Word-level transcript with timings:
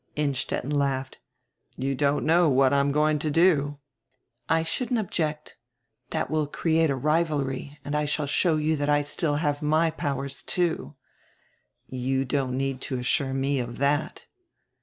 Innstetten 0.15 0.71
laughed. 0.71 1.19
"You 1.77 1.93
don't 1.93 2.25
know 2.25 2.49
what 2.49 2.73
I 2.73 2.79
am 2.79 2.91
going 2.91 3.19
to 3.19 3.29
do." 3.29 3.77
"I 4.49 4.63
shouldn't 4.63 4.99
object. 4.99 5.55
That 6.09 6.31
will 6.31 6.47
create 6.47 6.89
a 6.89 6.95
rivalry 6.95 7.77
and 7.85 7.95
I 7.95 8.05
shall 8.05 8.25
show 8.25 8.55
you 8.57 8.75
that 8.77 8.89
I 8.89 9.03
still 9.03 9.35
have 9.35 9.61
my 9.61 9.91
powers, 9.91 10.41
too." 10.41 10.95
"You 11.87 12.25
don't 12.25 12.57
need 12.57 12.81
to 12.81 12.97
assure 12.97 13.35
me 13.35 13.59
of 13.59 13.77
that." 13.77 14.23